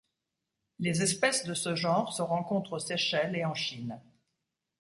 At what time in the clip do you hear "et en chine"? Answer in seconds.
3.35-4.01